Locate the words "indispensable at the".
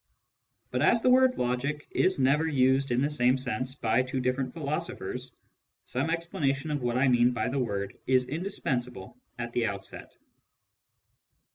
8.27-9.67